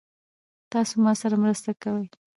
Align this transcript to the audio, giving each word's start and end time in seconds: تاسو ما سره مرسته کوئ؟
تاسو 0.71 0.93
ما 1.03 1.11
سره 1.21 1.35
مرسته 1.43 1.71
کوئ؟ 1.83 2.05